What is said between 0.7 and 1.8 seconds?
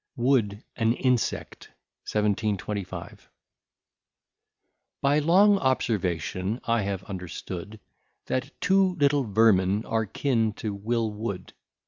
AN INSECT.